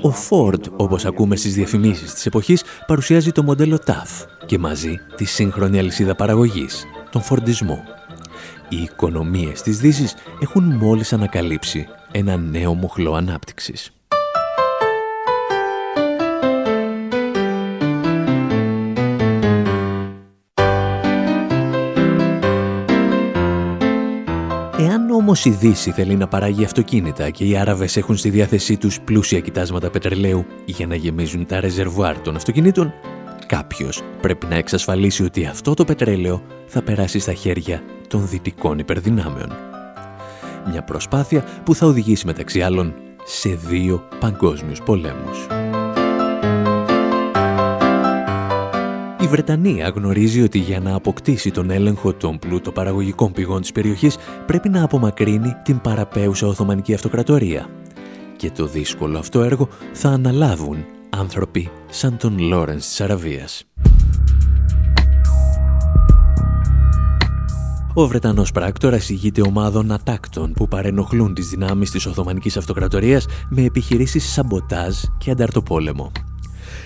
[0.03, 5.25] Ο Ford, όπως ακούμε στις διαφημίσεις της εποχής, παρουσιάζει το μοντέλο TAF και μαζί τη
[5.25, 7.85] σύγχρονη αλυσίδα παραγωγής, τον φορντισμό.
[8.69, 13.93] Οι οικονομίες της Δύσης έχουν μόλις ανακαλύψει ένα νέο μοχλό ανάπτυξης.
[25.29, 29.41] Όμως η Δύση θέλει να παράγει αυτοκίνητα και οι Άραβες έχουν στη διάθεσή τους πλούσια
[29.41, 32.93] κοιτάσματα πετρελαίου για να γεμίζουν τα ρεζερβουάρ των αυτοκινήτων,
[33.47, 39.53] κάποιος πρέπει να εξασφαλίσει ότι αυτό το πετρέλαιο θα περάσει στα χέρια των δυτικών υπερδυνάμεων.
[40.71, 45.47] Μια προσπάθεια που θα οδηγήσει μεταξύ άλλων σε δύο παγκόσμιους πολέμους.
[49.29, 54.69] Η Βρετανία γνωρίζει ότι για να αποκτήσει τον έλεγχο των πλούτοπαραγωγικών πηγών της περιοχής πρέπει
[54.69, 57.67] να απομακρύνει την παραπέουσα Οθωμανική Αυτοκρατορία.
[58.37, 63.65] Και το δύσκολο αυτό έργο θα αναλάβουν άνθρωποι σαν τον Λόρενς της Αραβίας.
[67.95, 74.33] Ο Βρετανός πράκτορας ηγείται ομάδων ατάκτων που παρενοχλούν τις δυνάμεις της Οθωμανικής Αυτοκρατορίας με επιχειρήσεις
[74.33, 76.13] σαμποτάζ και ανταρτοπόλεμο.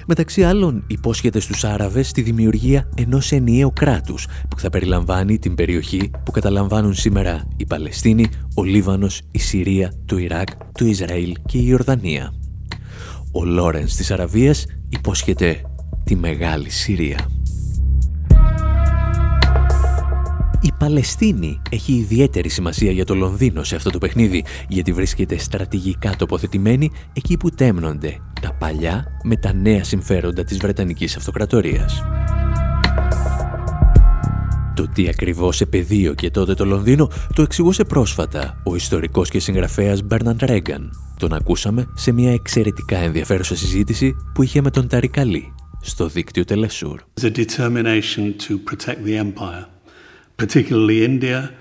[0.06, 6.10] Μεταξύ άλλων, υπόσχεται στους Άραβες τη δημιουργία ενός ενιαίου κράτους που θα περιλαμβάνει την περιοχή
[6.24, 11.64] που καταλαμβάνουν σήμερα η Παλαιστίνη, ο Λίβανος, η Συρία, το Ιράκ, το Ισραήλ και η
[11.66, 12.32] Ιορδανία.
[13.32, 15.60] Ο Λόρενς της Αραβίας υπόσχεται
[16.04, 17.41] τη Μεγάλη Συρία.
[20.82, 26.90] Παλαιστίνη έχει ιδιαίτερη σημασία για το Λονδίνο σε αυτό το παιχνίδι, γιατί βρίσκεται στρατηγικά τοποθετημένη
[27.12, 32.02] εκεί που τέμνονται τα παλιά με τα νέα συμφέροντα της Βρετανικής Αυτοκρατορίας.
[34.74, 40.42] Το τι ακριβώς επαιδείωκε τότε το Λονδίνο το εξηγούσε πρόσφατα ο ιστορικός και συγγραφέας Μπέρναντ
[40.42, 40.90] Ρέγκαν.
[41.18, 47.00] Τον ακούσαμε σε μια εξαιρετικά ενδιαφέρουσα συζήτηση που είχε με τον Ταρικαλή στο δίκτυο Τελεσούρ.
[50.42, 51.52] Particularly India,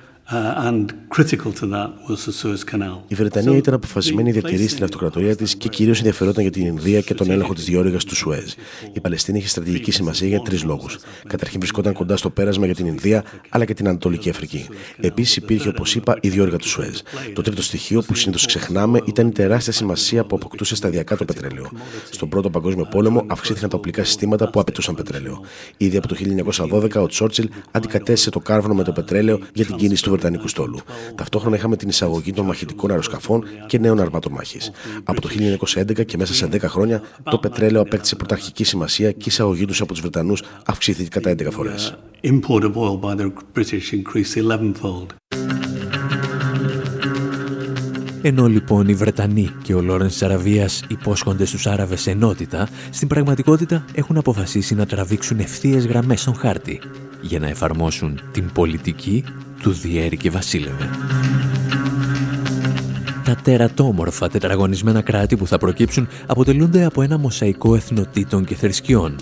[3.07, 7.01] η Βρετανία ήταν αποφασισμένη να διατηρήσει την αυτοκρατορία της και κυρίως ενδιαφερόταν για την Ινδία
[7.01, 8.53] και τον έλεγχο της διόρυγας του Σουέζ.
[8.93, 10.97] Η Παλαιστίνη είχε στρατηγική σημασία για τρεις λόγους.
[11.27, 14.67] Καταρχήν βρισκόταν κοντά στο πέρασμα για την Ινδία αλλά και την Ανατολική Αφρική.
[14.99, 16.99] Επίσης υπήρχε, όπως είπα, η διόρυγα του Σουέζ.
[17.33, 21.71] Το τρίτο στοιχείο που συνήθως ξεχνάμε ήταν η τεράστια σημασία που αποκτούσε σταδιακά το πετρέλαιο.
[22.09, 25.41] Στον Πρώτο Παγκόσμιο Πόλεμο αυξήθηκαν τα οπλικά συστήματα που απαιτούσαν πετρέλαιο.
[25.77, 26.15] Ήδη από το
[26.71, 30.79] 1912 ο Τσόρτσιλ αντικατέστησε το κάρβονο με το πετρέλαιο για την κίνηση του Βρετανικού στόλου.
[31.15, 34.71] Ταυτόχρονα είχαμε την εισαγωγή των μαχητικών αεροσκαφών και νέων αρμάτων μάχης.
[35.03, 35.29] Από το
[35.75, 39.81] 1911 και μέσα σε 10 χρόνια το πετρέλαιο απέκτησε πρωταρχική σημασία και η εισαγωγή τους
[39.81, 41.97] από τους Βρετανούς αυξήθηκε κατά 11 φορές.
[48.21, 53.85] Ενώ λοιπόν οι Βρετανοί και ο Λόρενς της Αραβίας υπόσχονται στους Άραβες ενότητα, στην πραγματικότητα
[53.93, 56.79] έχουν αποφασίσει να τραβήξουν ευθείες γραμμές στον χάρτη
[57.21, 59.23] για να εφαρμόσουν την πολιτική
[59.61, 60.89] του διέρη και βασίλευε.
[63.23, 69.15] Τα τερατόμορφα τετραγωνισμένα κράτη που θα προκύψουν αποτελούνται από ένα μοσαϊκό εθνοτήτων και θρησκειών.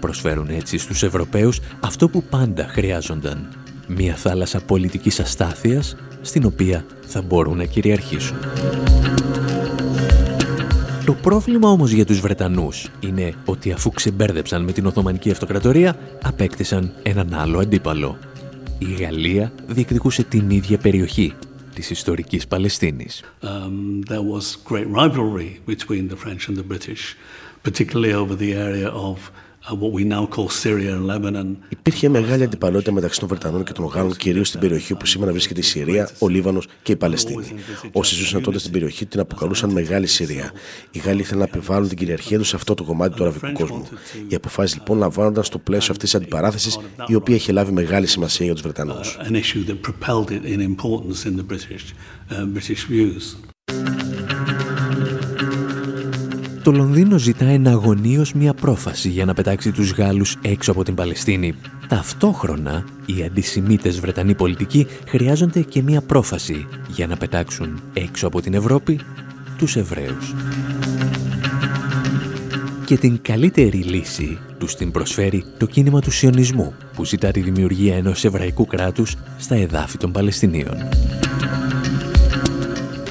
[0.00, 3.48] Προσφέρουν έτσι στους Ευρωπαίους αυτό που πάντα χρειάζονταν.
[3.86, 8.36] Μια θάλασσα πολιτικής αστάθειας στην οποία θα μπορούν να κυριαρχήσουν.
[11.04, 16.92] Το πρόβλημα όμως για τους Βρετανούς είναι ότι αφού ξεμπέρδεψαν με την Οθωμανική Αυτοκρατορία, απέκτησαν
[17.02, 18.18] έναν άλλο αντίπαλο.
[18.82, 21.34] Η Γαλλία διεκδικούσε την ίδια περιοχή
[21.74, 23.22] της ιστορικής Παλαιστίνης.
[23.42, 23.48] Um,
[24.08, 27.16] there was great rivalry between the French and the British,
[27.62, 29.49] particularly over the area of Uh,
[31.68, 35.60] Υπήρχε μεγάλη αντιπαλότητα μεταξύ των Βρετανών και των Γάλλων, κυρίως στην περιοχή που σήμερα βρίσκεται
[35.60, 37.46] η Συρία, ο Λίβανος και η Παλαιστίνη.
[37.92, 40.52] Όσοι ζούσαν τότε στην περιοχή την αποκαλούσαν Μεγάλη Συρία.
[40.90, 43.88] Οι Γάλλοι ήθελαν να επιβάλλουν την κυριαρχία τους σε αυτό το κομμάτι του αραβικού κόσμου.
[44.28, 48.44] Οι αποφάσεις λοιπόν λαμβάνονταν στο πλαίσιο αυτής της αντιπαράθεσης, η οποία είχε λάβει μεγάλη σημασία
[48.44, 49.18] για τους Βρετανούς.
[56.62, 61.54] Το Λονδίνο ζητάει εναγωνίως μια πρόφαση για να πετάξει τους Γάλλους έξω από την Παλαιστίνη.
[61.88, 68.54] Ταυτόχρονα, οι αντισημίτες Βρετανοί πολιτικοί χρειάζονται και μια πρόφαση για να πετάξουν έξω από την
[68.54, 69.00] Ευρώπη
[69.58, 70.34] τους Εβραίους.
[72.84, 77.96] Και την καλύτερη λύση τους την προσφέρει το κίνημα του σιωνισμού που ζητά τη δημιουργία
[77.96, 80.76] ενός εβραϊκού κράτους στα εδάφη των Παλαιστινίων.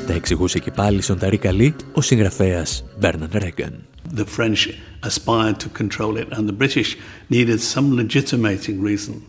[0.10, 3.88] Τα εξηγούσε και πάλι στον Ταρί Καλή ο συγγραφέας Μπέρναν Ρέγκαν.
[4.07, 4.69] The French
[5.03, 6.97] aspired to control it and the British
[7.29, 9.25] needed some legitimating reason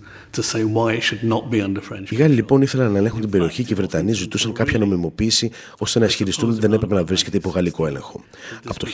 [2.09, 5.98] οι Γάλλοι λοιπόν ήθελαν να ελέγχουν την περιοχή και οι Βρετανοί ζητούσαν κάποια νομιμοποίηση ώστε
[5.98, 8.24] να ισχυριστούν ότι δεν έπρεπε να βρίσκεται υπό γαλλικό έλεγχο.
[8.64, 8.88] Από το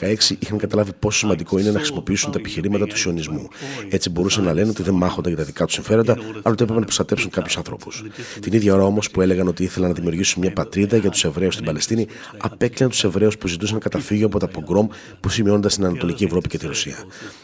[0.00, 3.48] 1916 είχαν καταλάβει πόσο σημαντικό είναι να χρησιμοποιήσουν τα επιχειρήματα του σιωνισμού.
[3.88, 6.78] Έτσι μπορούσαν να λένε ότι δεν μάχονταν για τα δικά τους συμφέροντα, αλλά ότι έπρεπε
[6.78, 8.04] να προστατέψουν κάποιους ανθρώπους.
[8.40, 11.54] Την ίδια ώρα όμως που έλεγαν ότι ήθελαν να δημιουργήσουν μια πατρίδα για τους Εβραίους
[11.54, 12.06] στην Παλαιστίνη,
[12.36, 14.86] απέκλειναν τους Εβραίους που ζητούσαν καταφύγιο από τα πογκρόμ
[15.20, 16.96] που σημειώνονταν στην Ανατολική Ευρώπη και τη Ρωσία.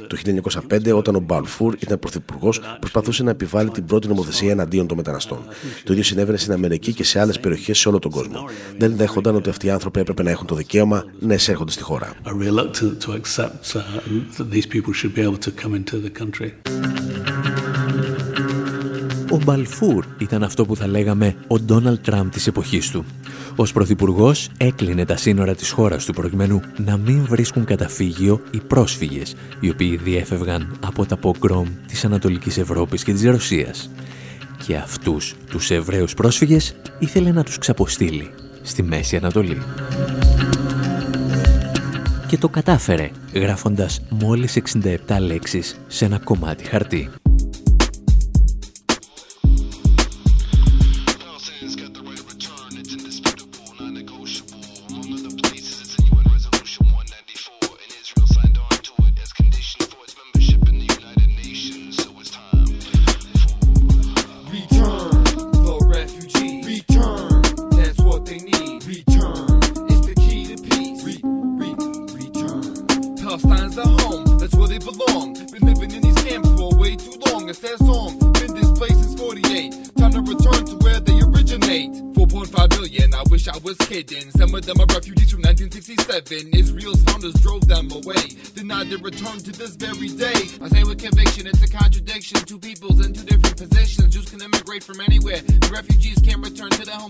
[0.07, 0.17] Το
[0.69, 5.39] 1905, όταν ο Μπαλφούρ ήταν πρωθυπουργός, προσπαθούσε να επιβάλλει την πρώτη νομοθεσία εναντίον των μεταναστών.
[5.85, 8.49] Το ίδιο συνέβαινε στην Αμερική και σε άλλες περιοχές σε όλο τον κόσμο.
[8.79, 12.13] Δεν δέχονταν ότι αυτοί οι άνθρωποι έπρεπε να έχουν το δικαίωμα να εισέρχονται στη χώρα.
[19.37, 23.05] Ο Μπαλφούρ ήταν αυτό που θα λέγαμε ο Ντόναλτ Τραμπ της εποχής του.
[23.57, 29.35] Ως Πρωθυπουργός έκλεινε τα σύνορα της χώρας του προκειμένου να μην βρίσκουν καταφύγιο οι πρόσφυγες,
[29.61, 33.91] οι οποίοι διέφευγαν από τα πογκρόμ της Ανατολικής Ευρώπης και της Ρωσίας.
[34.67, 38.31] Και αυτούς τους Εβραίους πρόσφυγες ήθελε να τους ξαποστείλει
[38.63, 39.59] στη Μέση Ανατολή.
[42.27, 47.11] Και το κατάφερε, γράφοντας μόλις 67 λέξεις σε ένα κομμάτι χαρτί.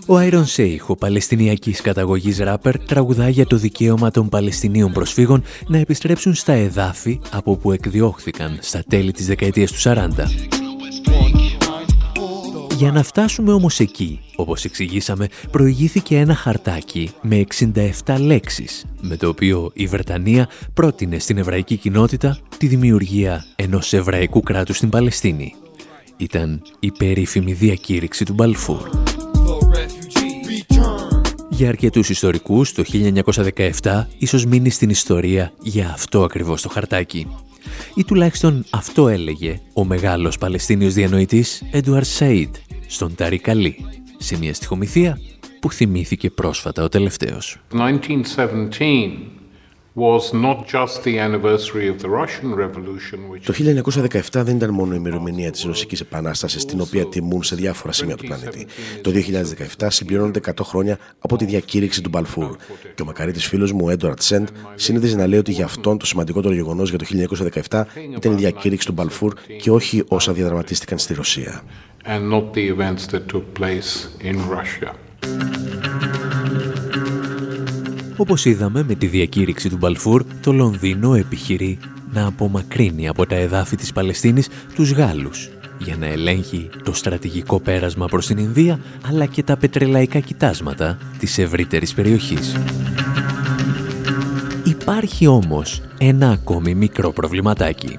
[0.09, 5.79] Ο Άιρον Σέιχ, ο Παλαιστινιακής καταγωγής ράπερ, τραγουδά για το δικαίωμα των Παλαιστινίων προσφύγων να
[5.79, 10.09] επιστρέψουν στα εδάφη από που εκδιώχθηκαν στα τέλη της δεκαετίας του 40.
[12.77, 17.45] Για να φτάσουμε όμως εκεί, όπως εξηγήσαμε, προηγήθηκε ένα χαρτάκι με
[18.05, 24.41] 67 λέξεις, με το οποίο η Βρετανία πρότεινε στην εβραϊκή κοινότητα τη δημιουργία ενός εβραϊκού
[24.41, 25.55] κράτους στην Παλαιστίνη.
[26.17, 29.06] Ήταν η περίφημη διακήρυξη του Μπαλφούρ.
[31.57, 32.83] Για αρκετούς ιστορικούς, το
[33.83, 37.27] 1917 ίσως μείνει στην ιστορία για αυτό ακριβώς το χαρτάκι.
[37.95, 42.55] Ή τουλάχιστον αυτό έλεγε ο μεγάλος Παλαιστίνιος διανοητής Έντουαρ Σαΐντ
[42.87, 43.85] στον Ταρικαλή,
[44.19, 45.19] σε μια στοιχομηθεία
[45.61, 47.57] που θυμήθηκε πρόσφατα ο τελευταίος.
[47.73, 49.09] 1917
[53.45, 53.53] το
[54.33, 58.17] 1917 δεν ήταν μόνο η ημερομηνία της Ρωσικής Επανάστασης, την οποία τιμούν σε διάφορα σημεία
[58.17, 58.67] του πλανήτη.
[59.01, 59.11] Το
[59.79, 62.57] 2017 συμπληρώνονται 100 χρόνια από τη διακήρυξη του Μπαλφούρ.
[62.95, 66.55] Και ο μακαρίτης φίλος μου, Έντουαρτ Σέντ, συνήθιζε να λέει ότι για αυτόν το σημαντικότερο
[66.55, 67.05] γεγονός για το
[67.71, 67.85] 1917
[68.17, 71.63] ήταν η διακήρυξη του Μπαλφούρ και όχι όσα διαδραματίστηκαν στη Ρωσία.
[78.17, 81.79] Όπως είδαμε με τη διακήρυξη του Μπαλφούρ, το Λονδίνο επιχειρεί
[82.13, 85.49] να απομακρύνει από τα εδάφη της Παλαιστίνης τους Γάλλους
[85.79, 91.39] για να ελέγχει το στρατηγικό πέρασμα προς την Ινδία αλλά και τα πετρελαϊκά κοιτάσματα της
[91.39, 92.57] ευρύτερης περιοχής.
[94.65, 97.99] Υπάρχει όμως ένα ακόμη μικρό προβληματάκι.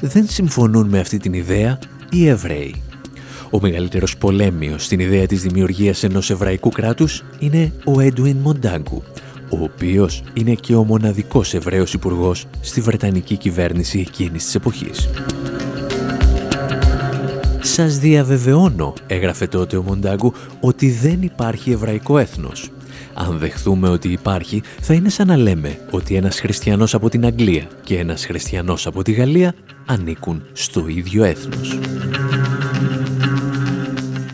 [0.00, 1.78] Δεν συμφωνούν με αυτή την ιδέα
[2.10, 2.82] οι Εβραίοι.
[3.50, 9.02] Ο μεγαλύτερος πολέμιος στην ιδέα της δημιουργίας ενός εβραϊκού κράτους είναι ο Έντουιν Μοντάγκου,
[9.50, 15.08] ο οποίος είναι και ο μοναδικός Εβραίος υπουργός στη Βρετανική κυβέρνηση εκείνης της εποχής.
[17.60, 22.70] «Σας διαβεβαιώνω», έγραφε τότε ο Μοντάγκου, «ότι δεν υπάρχει εβραϊκό έθνος.
[23.14, 27.66] Αν δεχθούμε ότι υπάρχει, θα είναι σαν να λέμε ότι ένας χριστιανός από την Αγγλία
[27.82, 29.54] και ένας χριστιανός από τη Γαλλία
[29.86, 31.78] ανήκουν στο ίδιο έθνος».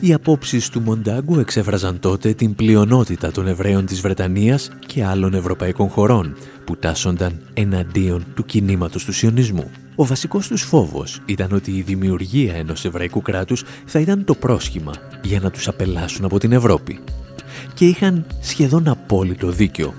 [0.04, 5.88] Οι απόψεις του Μοντάγκου εξέφραζαν τότε την πλειονότητα των Εβραίων της Βρετανίας και άλλων ευρωπαϊκών
[5.88, 9.70] χωρών που τάσσονταν εναντίον του κινήματος του Σιωνισμού.
[9.94, 14.92] Ο βασικός τους φόβος ήταν ότι η δημιουργία ενός εβραϊκού κράτους θα ήταν το πρόσχημα
[15.22, 16.98] για να τους απελάσουν από την Ευρώπη.
[17.74, 19.94] Και είχαν σχεδόν απόλυτο δίκιο,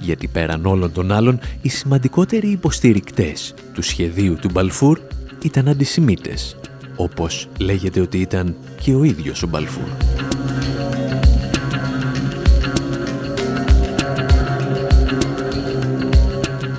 [0.00, 5.00] γιατί πέραν όλων των άλλων οι σημαντικότεροι υποστηρικτές του σχεδίου του Μπαλφούρ
[5.42, 6.56] ήταν αντισημίτες,
[7.00, 9.88] όπως λέγεται ότι ήταν και ο ίδιος ο Μπαλφούρ.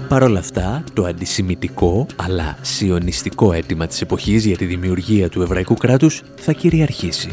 [0.08, 5.74] Παρ' όλα αυτά, το αντισημιτικό αλλά σιωνιστικό αίτημα της εποχής για τη δημιουργία του εβραϊκού
[5.74, 7.32] κράτους θα κυριαρχήσει,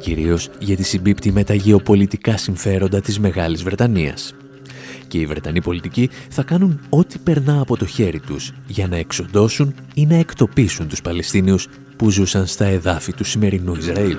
[0.00, 4.34] κυρίως γιατί συμπίπτει με τα γεωπολιτικά συμφέροντα της Μεγάλης Βρετανίας.
[5.08, 9.74] Και οι Βρετανοί πολιτικοί θα κάνουν ό,τι περνά από το χέρι τους για να εξοντώσουν
[9.94, 14.16] ή να εκτοπίσουν τους Παλαιστίνιους που ζούσαν στα εδάφη του σημερινού Ισραήλ.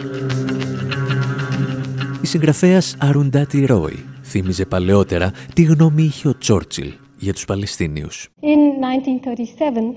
[2.21, 8.30] Η συγγραφέας Αρουντάτη Ρόι θύμιζε παλαιότερα τι γνώμη είχε ο Τσόρτσιλ για τους Παλαιστίνιους.
[8.41, 9.95] In 1937,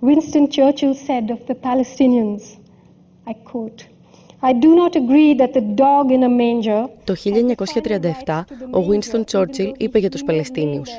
[0.00, 2.42] Winston Churchill said of the Palestinians,
[3.26, 3.94] I quote,
[7.04, 7.14] το
[8.24, 10.90] 1937, ο Winston Churchill είπε για τους Παλαιστίνιους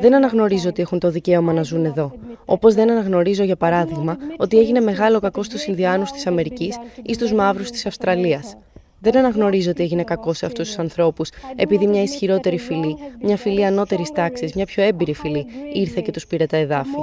[0.00, 2.12] «Δεν αναγνωρίζω ότι έχουν το δικαίωμα να ζουν εδώ.
[2.44, 7.32] Όπως δεν αναγνωρίζω, για παράδειγμα, ότι έγινε μεγάλο κακό στους Ινδιάνους της Αμερικής ή στους
[7.32, 8.56] Μαύρους της Αυστραλίας.
[9.04, 13.64] Δεν αναγνωρίζω ότι έγινε κακό σε αυτούς τους ανθρώπους, επειδή μια ισχυρότερη φυλή, μια φυλή
[13.64, 16.96] ανώτερης τάξης, μια πιο έμπειρη φυλή, ήρθε και τους πήρε τα εδάφη.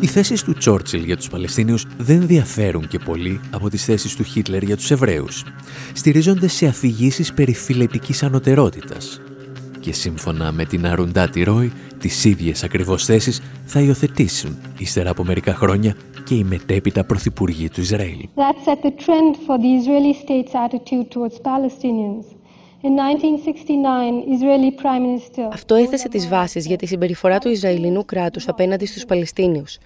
[0.00, 4.22] Οι θέσεις του Τσόρτσιλ για τους Παλαιστίνιους δεν διαφέρουν και πολύ από τις θέσεις του
[4.22, 5.44] Χίτλερ για τους Εβραίους.
[5.92, 9.20] Στηρίζονται σε αφηγήσεις περί φιλετικής ανωτερότητας.
[9.80, 15.54] Και σύμφωνα με την Αρουντάτη Ρόι, τις ίδιες ακριβώς θέσεις θα υιοθετήσουν ύστερα από μερικά
[15.54, 18.28] χρόνια και οι μετέπειτα πρωθυπουργοί του Ισραήλ.
[25.52, 29.78] Αυτό έθεσε τις βάσεις για τη συμπεριφορά του Ισραηλινού κράτους απέναντι στους Παλαιστίνιους.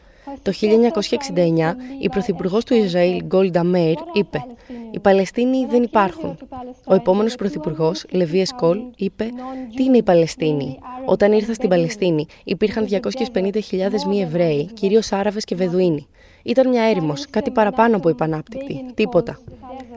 [0.43, 4.45] Το 1969, η Πρωθυπουργός του Ισραήλ, Γκόλντα Μέιρ, είπε
[4.90, 6.38] «Οι Παλαιστίνοι δεν υπάρχουν».
[6.84, 9.28] Ο επόμενος Πρωθυπουργός, Λεβί Εσκόλ, είπε
[9.76, 10.78] «Τι είναι οι Παλαιστίνοι».
[11.05, 16.07] Όταν ήρθα στην Παλαιστίνη, υπήρχαν 250.000 μη Εβραίοι, κυρίως Άραβες και Βεδουίνοι.
[16.43, 18.84] Ήταν μια έρημος, κάτι παραπάνω από υπανάπτυκτη.
[18.95, 19.38] Τίποτα.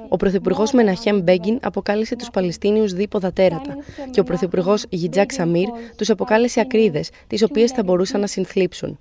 [0.10, 3.78] Ο Πρωθυπουργός Μεναχέμ Μπέγκιν αποκάλεσε τους Παλαιστίνιους δίποδα τέρατα
[4.12, 8.98] και ο Πρωθυπουργός Γιτζάκ Σαμίρ τους αποκάλεσε ακρίδες, τις οποίες θα μπορούσαν να συνθλίψουν.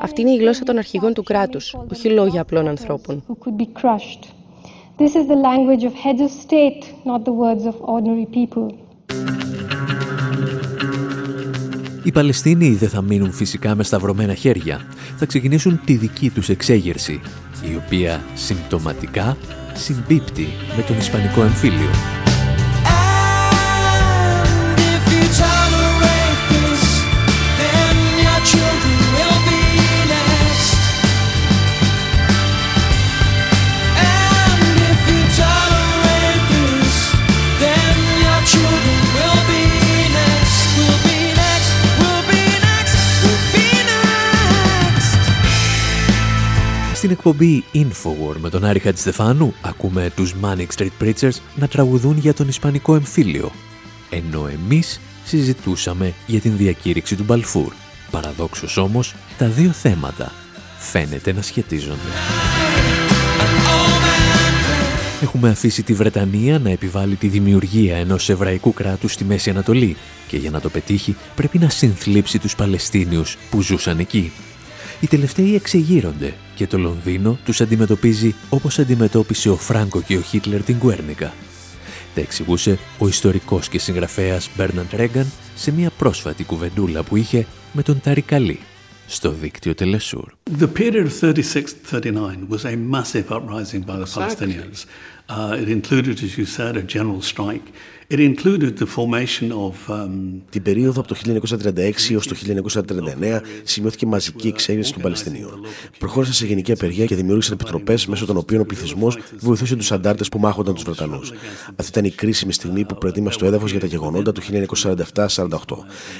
[0.00, 3.24] Αυτή είναι η γλώσσα των αρχηγών του κράτους, όχι λόγια απλών ανθρώπων.
[4.98, 8.66] This is the language of heads of state, not the words of ordinary people.
[12.06, 14.80] Οι Παλαιστίνοι δεν θα μείνουν φυσικά με σταυρωμένα χέρια.
[15.16, 17.20] Θα ξεκινήσουν τη δική τους εξέγερση,
[17.72, 19.36] η οποία συμπτωματικά
[19.74, 21.90] συμπίπτει με τον Ισπανικό εμφύλιο.
[47.28, 52.48] Εκπομπή Infowar με τον Άρη Χατζηστεφάνου ακούμε τους Manic Street Preachers να τραγουδούν για τον
[52.48, 53.52] Ισπανικό εμφύλιο,
[54.10, 57.72] ενώ εμείς συζητούσαμε για την διακήρυξη του Μπαλφούρ.
[58.10, 60.32] Παραδόξως όμως, τα δύο θέματα
[60.78, 62.08] φαίνεται να σχετίζονται.
[65.22, 69.96] Έχουμε αφήσει τη Βρετανία να επιβάλλει τη δημιουργία ενός εβραϊκού κράτους στη Μέση Ανατολή
[70.28, 74.32] και για να το πετύχει πρέπει να συνθλίψει τους Παλαιστίνιους που ζούσαν εκεί.
[75.00, 80.62] Οι τελευταίοι εξεγείρονται και το Λονδίνο τους αντιμετωπίζει όπως αντιμετώπισε ο Φράγκο και ο Χίτλερ
[80.62, 81.32] την Κουέρνικα.
[82.14, 87.82] Τα εξηγούσε ο ιστορικός και συγγραφέας Μπέρναντ Ρέγκαν σε μια πρόσφατη κουβεντούλα που είχε με
[87.82, 88.58] τον Ταρικαλή
[89.06, 90.32] στο δίκτυο Τελεσούρ.
[90.60, 94.86] The period of 36-39 was a massive uprising by the Palestinians.
[95.28, 97.66] Uh, it included, as you said, a general strike.
[98.08, 100.40] It included the formation of, um...
[100.50, 101.16] Την περίοδο από το
[101.64, 102.36] 1936 έως το
[102.72, 105.60] 1939 σημειώθηκε μαζική εξέγερση των Παλαιστινίων.
[105.98, 110.28] Προχώρησαν σε γενική απεργία και δημιούργησαν επιτροπές μέσω των οποίων ο πληθυσμός βοηθούσε τους αντάρτες
[110.28, 111.32] που μάχονταν τους Βρετανούς.
[111.76, 115.48] Αυτή ήταν η κρίσιμη στιγμή που προετοίμασε το έδαφος για τα γεγονότα του 1947-48.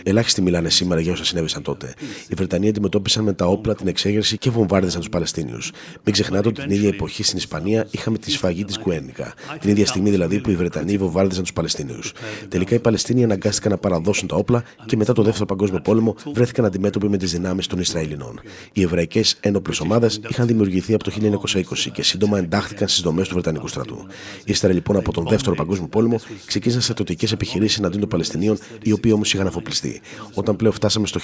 [0.03, 1.95] Ελάχιστοι μιλάνε σήμερα για όσα συνέβησαν τότε.
[2.28, 5.72] Οι Βρετανοί αντιμετώπισαν με τα όπλα την εξέγερση και βομβάρδιζαν τους Παλαιστίνιους.
[6.05, 9.34] Μην ξεχνάτε ότι την ίδια εποχή στην Ισπανία είχαμε τη σφαγή της Γκουένικα.
[9.61, 12.12] Την ίδια στιγμή δηλαδή που οι Βρετανοί βομβάρδιζαν τους Παλαιστίνιους.
[12.49, 16.64] Τελικά οι Παλαιστίνοι αναγκάστηκαν να παραδώσουν τα όπλα και μετά το Δεύτερο Παγκόσμιο Πόλεμο βρέθηκαν
[16.64, 18.41] αντιμέτωποι με τις δυνάμεις των Ισραηλινών.
[18.72, 23.35] Οι εβραϊκές ένοπλες ομάδες είχαν δημιουργηθεί από το 1920 και σύντομα εντάχθηκαν στις δομές του
[23.35, 24.07] Βρετανικού στρατού.
[24.45, 29.12] Ύστερα λοιπόν από τον Δεύτερο Παγκόσμιο Πόλεμο ξεκίνησαν στρατιωτικέ επιχειρήσεις εναντίον των Παλαιστινίων, οι οποίοι
[29.14, 30.01] όμως είχαν αφοπλιστεί.
[30.35, 31.20] Όταν πλέον φτάσαμε στο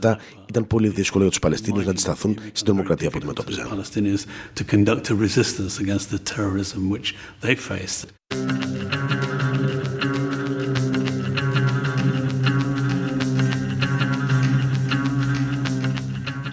[0.00, 0.14] 1947,
[0.48, 3.68] ήταν πολύ δύσκολο για τους Παλαιστίνιους να αντισταθούν στην τρομοκρατία που αντιμετώπιζαν.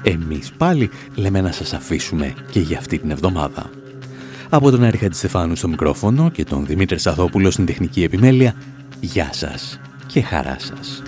[0.07, 3.69] Εμείς πάλι λέμε να σας αφήσουμε και για αυτή την εβδομάδα.
[4.49, 8.55] Από τον Άρη Στεφάνου στο μικρόφωνο και τον Δημήτρη Σαθόπουλο στην τεχνική επιμέλεια,
[8.99, 11.01] γεια σας και χαρά σας.